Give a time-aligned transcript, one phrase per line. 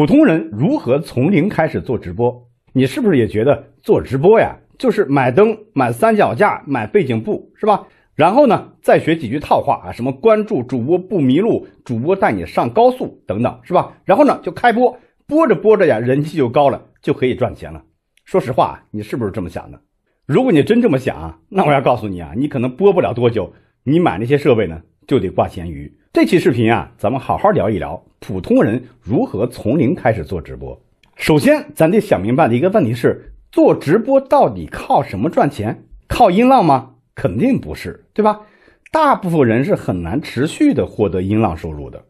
[0.00, 2.48] 普通人如何从零开始做直播？
[2.72, 7.86] 你是不是也觉得做直播呀，就是买灯、买三脚架、买背景布，是吧？
[8.14, 13.92] 然后呢，再学几句套话啊，什么关注主播不迷路，主播带你上高速等等，是吧？
[14.06, 17.82] 然后呢，就开播，播着播着呀，人气就高了，就可以赚钱了。
[18.24, 19.78] 说实话，你是不是这么想的？
[20.24, 23.52] 如果你真这么想啊，那我要告诉你啊，你可能播不了多久，
[23.84, 24.80] 你买那些设备呢，
[25.10, 25.92] 就得挂咸鱼。
[26.12, 30.80] 这期视频啊，咱们好好聊一聊普通人如何从零开始做直播。
[31.16, 35.82] 首先，咱得想明白的一个问题是，做直播到底靠什么赚钱？
[36.06, 36.90] 靠音浪吗？
[37.16, 38.42] 肯定不是，对吧？
[38.92, 42.04] 大部分人是很难持续的获得音浪收入的。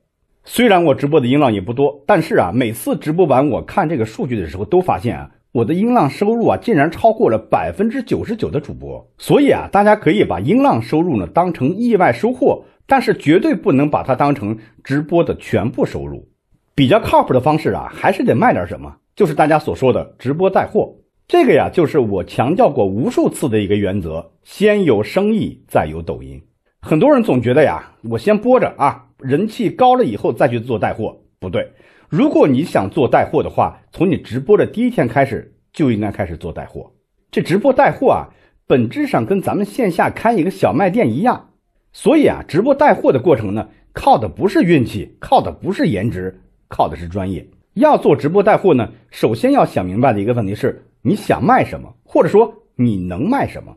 [0.44, 5.30] 虽然我直播的音浪也不多，但是啊，每次直播完我看这个数据的时候，都发现啊。
[5.52, 16.28] 我的音浪收入啊，竟然超过了百分之九十九的主播，所以啊，大家可以把音浪收入呢当成意外收获，但是绝对不能把它当成直播的全部收入。
[16.74, 20.92] 比较靠谱的方式啊，还是得卖点什么，就是大家所说的直播带货。
[21.28, 26.42] 这个呀，就是我强调过无数次的一个原则：先有生意，再有抖音。
[26.80, 31.70] 很多人总觉得呀，我先播着啊，人气高了以后再去做带货，不对。
[32.08, 36.90] 如果你想做带货的话，从你直播的第一天开始就应该开始做带货。
[37.30, 38.26] 这直播带货啊，
[38.66, 41.49] 本质上跟咱们线下开一个小卖店一样。
[41.92, 47.48] 所以啊，直播带货的过程呢，靠的不是运气，靠的不是颜值，靠的是专业。
[47.74, 53.76] 要做直播带货呢，首先要想明白的一个问题是：你想卖什么，或者说你能卖什么？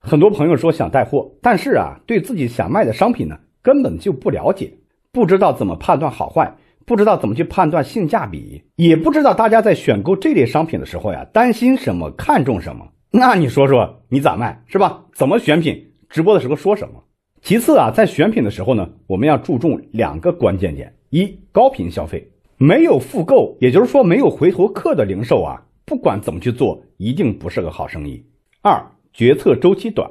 [0.00, 4.72] 很多朋友说想带货，但是啊，对自己想卖的商品呢，根本就不了解，
[5.12, 6.56] 不知道怎么判断好坏。
[6.86, 12.84] 不知道怎么去判断性价比，也不知道大家在选购这类商品的时候呀，担心什么，看重什么？
[13.12, 15.04] 那你说说你咋卖是吧？
[15.12, 15.92] 怎么选品？
[16.08, 16.94] 直播的时候说什么？
[17.42, 28.24] 其次啊，在选品的时候呢，我们要注重两个关键点：一高频消费，没有复购，也就是说没有回头客的零售啊，不管怎么去做，一定不是个好生意。
[28.62, 30.08] 二决策周期短。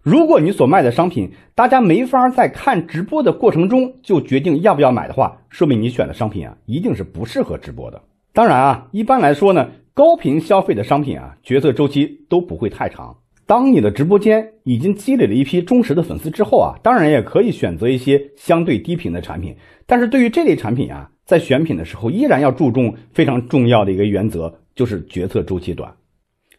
[0.00, 8.02] 如果你所卖的商品，大家没法在看直播的过程中就决定要不要买的话，说明你选的商品啊，一定是不适合直播的。
[8.32, 13.18] 当然啊，一般来说呢，高频消费的商品啊，决策周期都不会太长。
[13.46, 19.56] 当你的直播间已经积累了一批忠实的粉丝之后啊，当然也可以选择一些相对低频的产品。
[19.86, 25.92] 但是对于这类产品啊，在选品的时候，依然要注重非常重要的一个原则，就是决策周期短。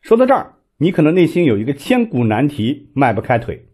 [0.02, 0.54] 说到这儿。
[0.80, 3.68] 你可能内心有一个千古难题，迈不开腿，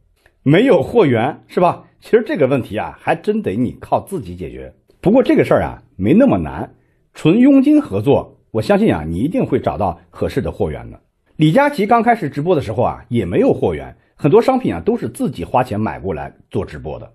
[0.43, 1.85] 没有货源是吧？
[1.99, 4.71] 其实这个问题啊，还真得你靠自己解决。
[5.01, 6.75] 不过这个事儿啊，没那么难，
[7.13, 10.99] 纯佣金合作，我相信啊，你一定会找到合适的货源的。
[11.39, 17.09] 李佳琦刚开始直播的时候啊，也没有货源，很多商品啊都是自己花钱买过来做直播的。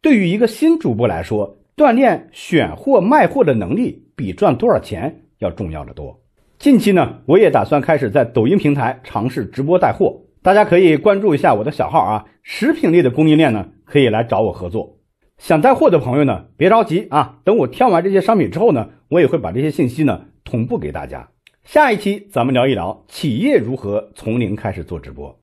[0.00, 6.18] 对于一个新主播来说，锻炼选货卖货的能力，比赚多少钱要重要的多。
[6.58, 12.24] 近期呢，我也打算开始在抖音平台尝试直播带货，大家可以关注一下我的小号啊。
[12.42, 14.96] 食品类的供应链呢，可以来找我合作。
[15.36, 21.28] 想带货的朋友呢，别着急啊，等我挑完这些商品之后呢，我也会把这些信息呢同步给大家。
[21.70, 25.36] 下一期咱们聊一聊企业如何从零开始做直播。